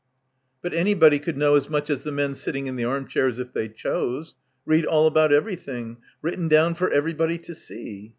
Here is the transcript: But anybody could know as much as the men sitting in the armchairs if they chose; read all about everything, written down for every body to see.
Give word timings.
But 0.63 0.73
anybody 0.73 1.19
could 1.19 1.37
know 1.37 1.53
as 1.53 1.69
much 1.69 1.91
as 1.91 2.01
the 2.01 2.11
men 2.11 2.33
sitting 2.33 2.65
in 2.65 2.75
the 2.75 2.85
armchairs 2.85 3.37
if 3.37 3.53
they 3.53 3.69
chose; 3.69 4.33
read 4.65 4.83
all 4.83 5.05
about 5.05 5.31
everything, 5.31 5.97
written 6.23 6.47
down 6.47 6.73
for 6.73 6.89
every 6.89 7.13
body 7.13 7.37
to 7.37 7.53
see. 7.53 8.09